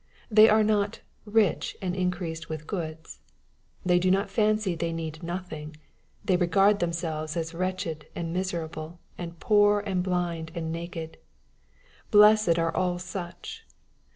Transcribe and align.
They 0.31 0.49
are 0.49 0.63
not" 0.63 1.01
rich 1.41 1.77
and 1.79 1.95
increased 1.95 2.49
with 2.49 2.65
goods." 2.65 3.19
They 3.85 3.99
do 3.99 4.09
not 4.09 4.31
fancy 4.31 4.73
they 4.73 4.91
need 4.93 5.21
nothing. 5.21 5.75
They 6.25 6.37
regard 6.37 6.79
themselves 6.79 7.37
as 7.37 7.53
"wretched, 7.53 8.07
and 8.15 8.33
miserable, 8.33 8.99
and 9.19 9.39
poor, 9.39 9.81
and 9.81 10.01
blind, 10.01 10.53
and 10.55 10.71
naked." 10.71 11.19
Blessed 12.17 12.57
are 12.57 12.75
all 12.75 12.97
such 12.97 13.63